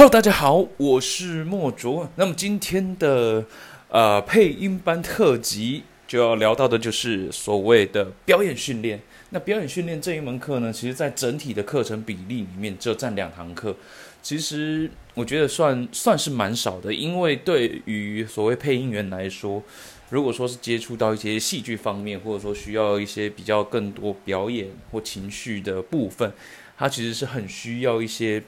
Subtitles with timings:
[0.00, 2.08] Hello，大家好，我是莫卓。
[2.16, 3.44] 那么今天的
[3.90, 8.98] 呃配音班特辑就要聊到的就是所谓的表演训练。
[9.28, 13.76] 那表演训练这一门课呢，其实在整体的课程比例里面只有占两堂课。
[14.22, 19.62] 其实我觉得算算是蛮少的，因为对于所谓配音员来说，
[20.08, 26.32] 如果说是接触到一些戏剧方面，或者说需要一些比较更多表演或情绪的部分，
[26.78, 28.42] 它其实是很需要一些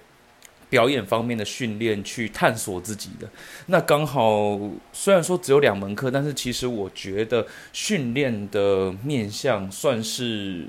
[0.72, 3.28] 表演方面的训练去探索自己的。
[3.66, 4.58] 那刚好
[4.90, 10.66] 虽然说只有两门课，但是其实我觉得训练的面向算是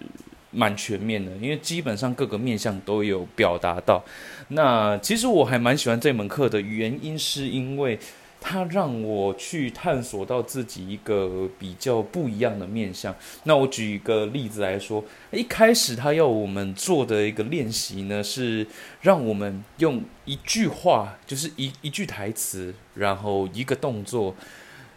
[0.51, 4.03] 蛮全面的，因为基本上各个面向都有表达到。
[4.49, 7.97] 那其实我还蛮喜欢这门课的原因，是因为
[8.45, 13.15] 它让我去探索到自己一个比较不一样的面向。
[13.45, 18.67] 那我举一个例子来说，一开始他要我们做的一个练习呢，是
[19.01, 24.35] 让我们用一句话，就是一一句台词，然后一个动作，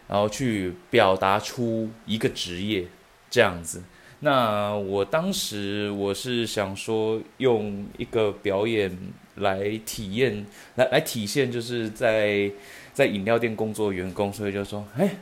[0.09, 2.85] 然后去表达出一个职业
[3.29, 3.81] 这样子。
[4.19, 8.91] 那我当时我是想说，用一个表演
[9.35, 10.45] 来体验，
[10.75, 12.51] 来来体现，就是在
[12.97, 15.17] 在饮料店工作的员工，所以就说，哎，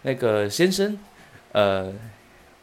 [0.00, 0.98] 那个先生，
[1.52, 1.92] 呃，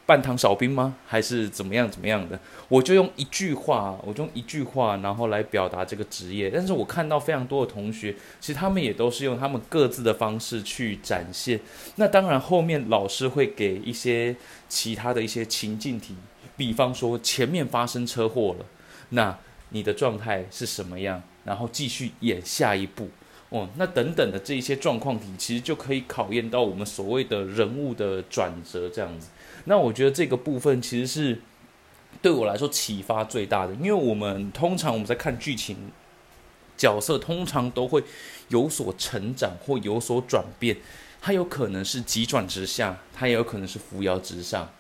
[0.08, 0.95] 半糖少冰吗？
[1.06, 2.39] 还是怎么样怎么样的？
[2.67, 6.50] 我就用一句话，我就用一句话，然后来表达这个职业。
[6.50, 11.59] 但是我看到非常多的同学，其实他们也都是用他们各自的方式去展现。
[11.97, 14.36] 那当然，后面老师会给一些
[14.67, 16.16] 其他的一些情境题，
[16.58, 18.66] 比方说前面发生车祸了，
[19.09, 19.38] 那
[19.69, 21.22] 你的状态是什么样？
[21.44, 23.08] 然后继续演下一步。
[23.50, 29.30] 哦，那等等的这一些状况题，其实就可以考验到我们所谓的人物的转折这样子。
[29.66, 31.41] 那我觉得这个部分其实是
[32.22, 35.75] 对我来说启发最大的，因为我们通常我们在看剧情，
[36.78, 38.03] 角色通常都会
[38.50, 40.78] 有所成长或有所转变，
[41.19, 44.72] 它有可能是急转直下，它也有可能是扶摇直上，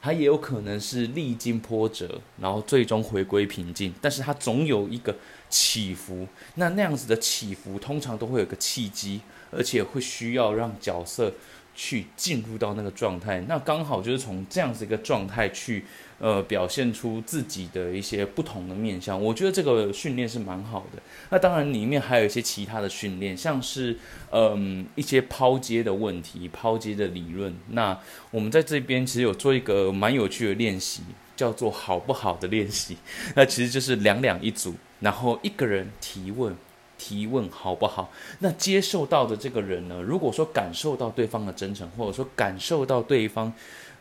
[0.00, 5.14] 它也有可能是历经波折，然后最终回归平静，但是它总有一个
[5.50, 6.26] 起伏。
[6.54, 9.20] 那那样子的起伏，通常都会有个契机，
[9.50, 11.32] 而且会需要让角色。
[11.80, 15.84] 去进入到那个状态，那刚好就是从这样子一个状态去，
[16.18, 19.22] 呃，表现出自己的一些不同的面相。
[19.22, 21.00] 我觉得这个训练是蛮好的。
[21.30, 23.96] 那当然里面还有一些其他的训练，像是
[24.32, 27.54] 嗯一些抛接的问题、抛接的理论。
[27.68, 27.96] 那
[28.32, 31.02] 我们在这边其实有做一个蛮有趣的练习，
[31.36, 32.96] 叫做好不好的练习。
[33.36, 36.56] 那其实就是两两一组，然后一个人提问。
[36.98, 38.12] 提问好不好？
[38.40, 40.02] 那接受到的这个人呢？
[40.02, 43.50] 如果说感受到对方的真诚，或者说感受到对方，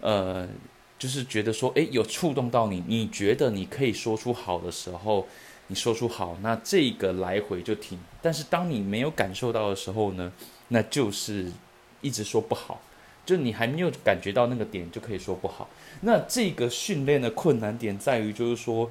[0.02, 0.46] 呃，
[0.98, 5.28] 就是觉得说，诶，有触动到你，你觉得你可以说出好的时候，
[5.68, 8.00] 你说出好，那这个来回就停。
[8.22, 10.34] 但是当你没有感受到的时候呢，
[10.70, 11.52] 那就是
[12.02, 12.82] 一直说不好，
[13.26, 15.70] 就你还没有感觉到那个点，就可以说不好。
[16.02, 18.90] 那这个训练的困难点在于，就是说。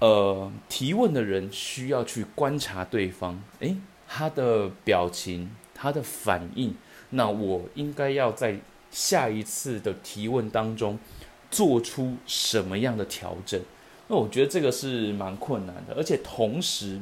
[0.00, 3.76] 呃，提问的人需要去观察对方，诶，
[4.08, 6.74] 他的表情，他的反应，
[7.10, 8.58] 那我应该要在
[8.90, 10.98] 下一次的提问当中
[11.50, 13.60] 做出什么样的调整？
[14.08, 16.98] 那我觉得这个是蛮困难的，而且同时，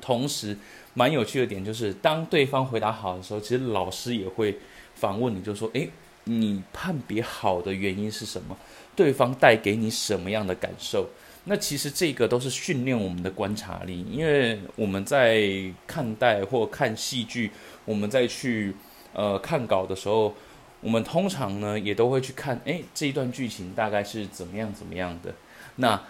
[0.00, 0.56] 同时
[0.92, 4.58] 蛮有趣的点就是，当对方回答好的时候，其实老师也会
[4.94, 5.90] 反问你，就说，诶，
[6.24, 8.54] 你判别好的原因是什么？
[8.94, 11.08] 对方带给你什么样的感受？
[11.50, 15.50] 那其实这个都是训练我们的观察力，因为我们在
[15.84, 17.50] 看待或看戏剧，
[17.84, 18.72] 我们在去
[19.12, 20.32] 呃看稿的时候，
[20.80, 25.34] 我们通常呢也都会去看，诶，这一段剧情大概是怎么样怎么样的。
[25.74, 26.00] 那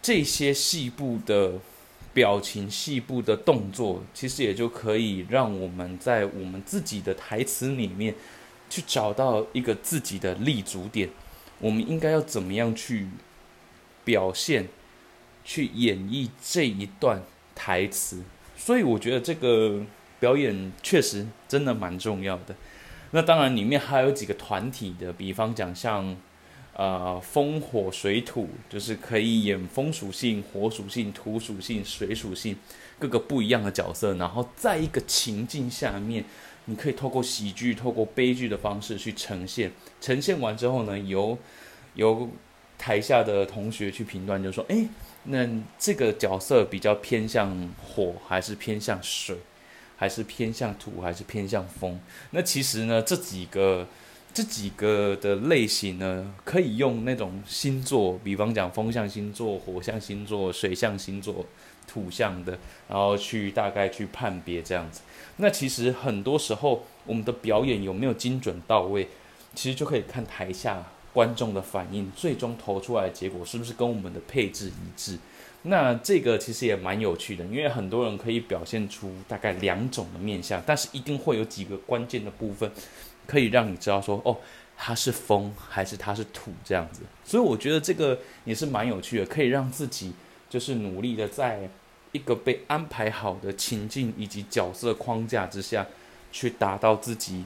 [0.00, 1.52] 这些细部的
[2.14, 8.14] 表情、细部的动作，其实也就可以让我们在我们自己的台词里面
[8.70, 11.10] 去找到一个自己的立足点。
[11.58, 13.06] 我们应该要怎么样去？
[14.04, 14.66] 表现，
[15.48, 17.22] 去演绎这一段
[17.54, 18.22] 台词，
[18.54, 19.80] 所以我觉得这个
[20.20, 22.54] 表演确实真的蛮重要的。
[23.12, 26.14] 那当然，里面还有几个团体的，比方讲像
[26.74, 32.54] 呃风火水土，就是可以演风属性、火属性、土属性、水属性
[32.98, 36.22] 各个不一样的角色，然后在一个情境下面，
[36.66, 39.72] 你可以透过喜剧、透过悲剧的方式去呈现。
[39.98, 41.38] 呈现完之后呢，由
[41.94, 42.28] 由
[42.76, 44.86] 台下的同学去评断，就说：“哎，
[45.30, 45.46] 那
[45.78, 49.36] 这个角色比较偏向火，还是偏向水，
[49.96, 52.00] 还是偏向土，还是偏向风？
[52.30, 53.86] 那其实呢，这几个
[54.32, 61.44] 这几个的类型呢，可以用那种星座，比方讲风象星座、火象星座、水象星座
[61.86, 62.58] 土象的，
[62.88, 65.00] 然后去大概去判别这样子。
[65.36, 69.08] 那其实很多时候，我们的表演有没有精准到位，
[69.54, 70.84] 其实就可以看台下
[71.18, 75.18] 观众的反应，最终投出来的结果是不是跟我们的配置一致。
[75.62, 82.70] 那这个其实也蛮有趣的，因为很多人可以表现出大概两种的面相，但是一定会有几个关键的部分，
[83.26, 84.36] 可以让你知道说，哦，
[84.76, 87.02] 它是风还是它是土这样子。
[87.24, 90.12] 所以我觉得这个也是蛮有趣的，可以让自己
[90.48, 91.68] 就是努力的在
[92.12, 95.84] 一个被安排好的情境以及角色框架之下，
[96.30, 97.44] 去达到自己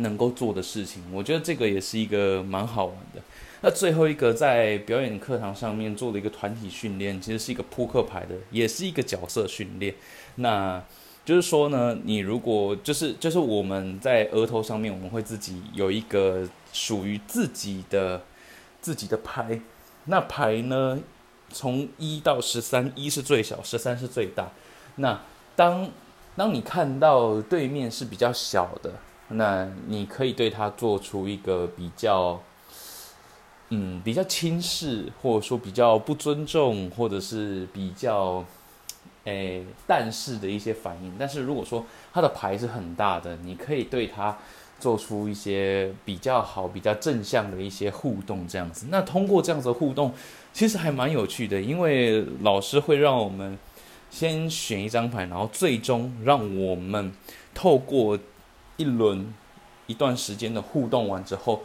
[0.00, 1.02] 能够做的事情。
[1.12, 3.20] 我觉得这个也是一个蛮好玩的。
[3.62, 9.94] 那最后一个在表演课堂上面做的一个团体训练，其实是一个扑克牌的，也是一个角色训练。
[10.36, 10.82] 那
[11.26, 18.22] 就是说呢，你如果就是就是我们在额头上面，我们会自己有一个属于自己的
[18.80, 19.60] 自己的牌。
[20.06, 20.98] 那牌呢，
[21.50, 24.50] 从一到十三，一是最小，十三是最大。
[24.96, 25.20] 那
[25.54, 25.90] 当
[26.34, 28.94] 当你看到对面是比较小的，
[29.30, 32.40] 那你可以对他做出一个比较。
[33.72, 38.44] 嗯，比较轻视，或者说比较不尊重，或者是比较，
[39.22, 41.14] 诶，但是的一些反应。
[41.16, 44.36] 但是如果说他的牌是很大的，你可以对他
[44.80, 48.86] 做出一些比较好、比较正向的一些互动，这样子。
[48.90, 50.12] 那通过这样子的互动，
[50.52, 53.56] 其实还蛮有趣的，因为老师会让我们
[54.10, 57.12] 先选一张牌，然后最终让我们
[57.54, 58.18] 透过
[58.80, 59.34] 一轮
[59.86, 61.62] 一段时间的互动完之后。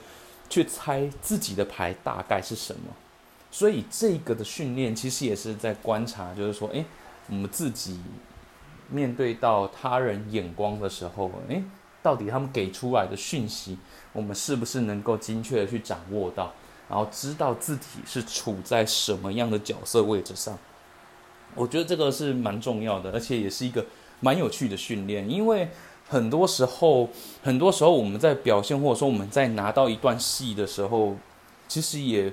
[0.47, 2.93] 去猜自己的牌大概是什么，
[3.49, 6.85] 所以这个的训练其实也是在观察，就是说，诶，
[7.27, 7.99] 我们自己
[8.87, 11.63] 面对到他人眼光的时候，诶，
[12.03, 13.79] 到底他们给出来的讯息，
[14.13, 16.53] 我们是不是能够精确的去掌握到，
[16.87, 20.55] 然后知道自己是处在什么样的角色位置上？
[21.55, 23.83] 我觉得这个是蛮重要的，而且也是一个
[24.19, 25.67] 蛮有趣的训练，因为。
[26.07, 27.09] 很多时候，
[27.43, 31.15] 很多时候我们在表现，或者说我们在拿到一段戏的时候，
[31.67, 32.31] 其实也，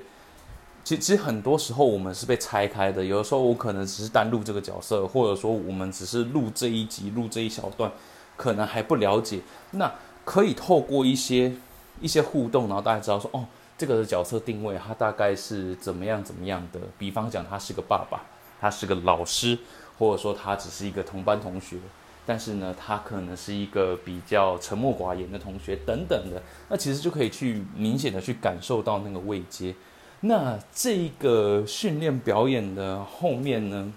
[0.83, 3.03] 其其实很多时候我们是被拆开的。
[3.03, 7.91] 有的时候我可能只是单录这个角色，或者说我们只是录这一集、录这一小段，
[8.37, 9.41] 可能还不了解。
[9.71, 9.91] 那
[10.23, 11.51] 可以透过一些
[11.99, 13.43] 一些互动，然后大家知道说，哦，
[13.75, 16.79] 这个的角色定位，他大概是怎么样怎么样的。
[16.99, 18.21] 比方讲，他是个爸爸，
[18.61, 19.57] 他是个老师，
[19.97, 21.77] 或者说他只是一个同班同学。
[22.25, 29.75] 但是呢，他可能是一个比较沉默寡言的同学，等等的，那其实就可以去明显的去感受到那个位阶。
[30.21, 33.93] 那这个训练表演的后面呢，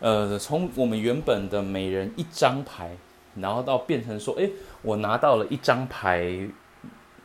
[0.00, 2.96] 呃，从我们原本的每人一张牌，
[3.36, 4.50] 然后到变成说，诶，
[4.82, 6.48] 我拿到了一张牌，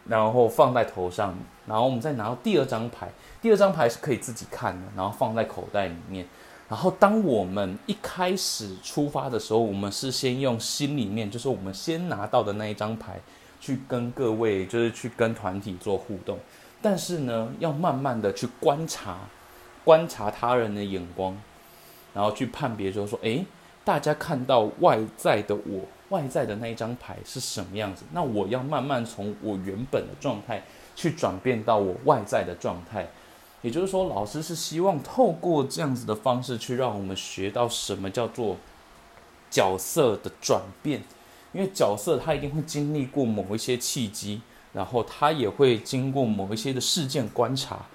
[0.08, 3.10] 然后放在头上，然后我们再拿到第二张牌，
[3.42, 6.28] 第二张牌是可以自己看的，然后放在口袋里面。
[6.68, 13.20] 然后，当我们一开始出发的时候，我们是先用心里面，就是我们先拿到的那一张牌，
[13.62, 16.40] 去跟各位，就是去跟团体做互动。
[16.82, 19.20] 但是呢，要慢慢的去观察，
[19.84, 21.38] 观察他人的眼光，
[22.16, 23.46] 然后去判别，就是说，诶，
[23.84, 28.04] 大家看到外在的我，外在的那一张牌是什么样子？
[28.12, 30.64] 那我要慢慢从我原本的状态，
[30.96, 33.08] 去转变到我外在的状态。
[33.66, 38.58] 也就是说，老师是希望透过这样子的方式去让我们学到什么叫做
[39.50, 41.02] 角色的转变，
[41.52, 44.40] 因为角色他一定会经历过某一些契机，
[44.72, 47.88] 然后他也会经过某一些的事件观察，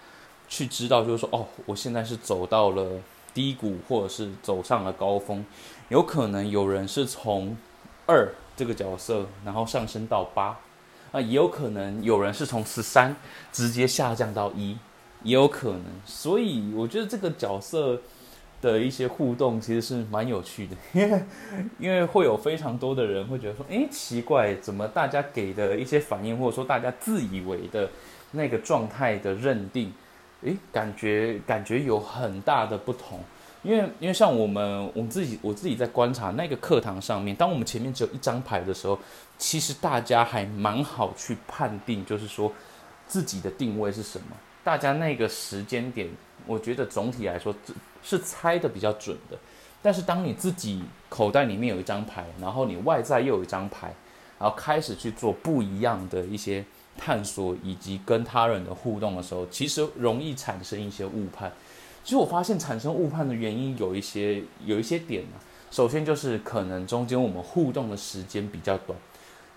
[0.48, 3.00] 去知道就是说，哦，我现在是走到了
[3.32, 5.46] 低谷，或者是走上了高峰，
[5.88, 7.56] 有可能有人是从
[8.06, 10.58] 二这个角色，然后上升到八，
[11.12, 13.14] 啊，也有可能有人是从十三
[13.52, 14.76] 直接下降到一。
[15.22, 18.00] 也有可能，所以我觉得这个角色
[18.62, 21.22] 的一些互动其实是蛮有趣的，因 为
[21.78, 27.88] 因为会有非常多的人会觉得说，哎，奇怪，怎么大家给的一些反应，或者说大家自以为的
[28.32, 29.92] 那个状态的认定，
[30.42, 33.20] 诶，感觉感觉有很大的不同，
[33.62, 38.98] 因为因为像我们我们自己我自己在观察那个课堂上面，当我们前面只有一张牌的时候，
[39.38, 42.52] 其实大家还蛮好去判定，就是说
[43.06, 44.36] 自己的定位是什么。
[44.62, 46.08] 大家那个时间点，
[46.46, 47.54] 我觉得总体来说
[48.02, 49.38] 是猜的比较准的。
[49.82, 53.94] 但是当你自己口袋里面有一张牌，然后你外在又有一张牌，
[54.38, 56.64] 然后开始去做不一样的一些
[56.98, 61.50] 探索以及跟他人的互动的时候，其实容易产生一些误判。
[62.04, 65.40] 其实我发现产生误判的原因有一些有一些点啊。
[65.70, 68.98] 首先就是可能中间我们互动的时间比较短。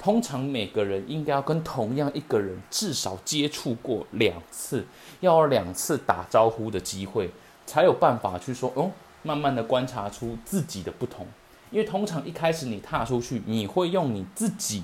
[0.03, 4.85] 通常每个人应该要跟同样一个人至少接触过两次，
[5.21, 7.29] 要有两次打招呼的机会，
[7.65, 8.91] 才有办法去说哦，
[9.21, 11.25] 慢慢的观察出自己的不同。
[11.71, 14.83] 因为通常一开始你踏出去，你会用你自己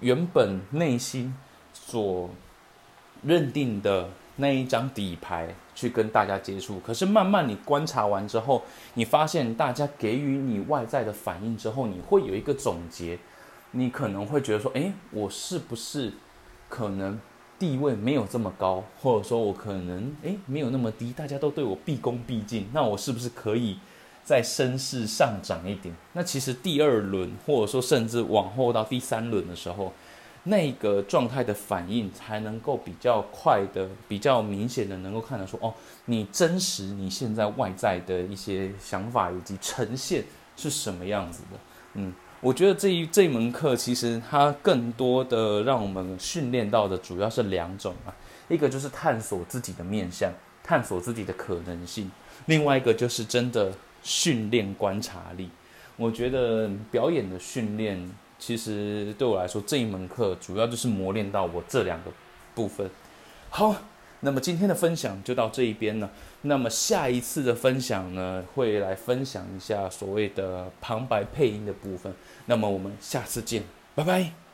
[0.00, 1.34] 原本内心
[1.74, 2.30] 所
[3.22, 6.80] 认定的那一张底牌去跟大家接触。
[6.80, 8.62] 可是慢慢你观察完之后，
[8.94, 13.18] 你发现大家给予你外在的反应之后，你会有一个总结。
[13.72, 16.12] 你可能会觉得说，诶，我是不是
[16.68, 17.18] 可能
[17.58, 23.78] 地位没有这么高，或者说我可能诶没有那么低，大家都对我毕恭毕敬，那我是不是可以？
[24.24, 29.90] 在声势上涨一点，那其实第二轮或者说甚至往后到第三轮的时候，
[30.42, 35.72] 那个状态的反应才能够比较快的、比较明显的能够看得出哦，
[36.04, 40.22] 你真实你现在外在的一些想法以及呈现
[40.58, 41.58] 是什么样子的。
[41.94, 48.14] 嗯，我觉得这一这一门课其实它更多的让我们训练到的主要是两种啊，
[48.48, 52.10] 一个就是探索自己的面相，探索自己的可能性，
[52.46, 53.72] 另外一个就是真的。
[54.00, 55.50] 训练观察力，
[55.96, 62.10] 我觉得表演的训练其实对我来说这一门课主要就是磨练到我这两个
[62.54, 62.88] 部分。
[63.50, 63.74] 好，
[64.20, 66.10] 那么今天的分享就到这一边了。
[66.42, 72.12] 那么下一次的分享呢，会来分享一下所谓的旁白配音的部分。
[72.46, 73.62] 那么我们下次见，
[73.94, 74.47] 拜拜。